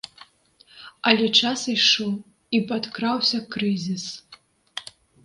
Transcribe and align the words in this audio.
Але 1.11 1.27
час 1.39 1.65
ішоў 1.73 2.13
і 2.61 2.63
падкраўся 2.71 3.37
крызіс. 3.57 4.05